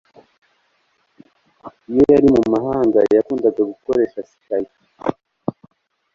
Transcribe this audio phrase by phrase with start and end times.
[1.91, 4.77] Iyo yari mumahanga yakundaga gukoresha Skype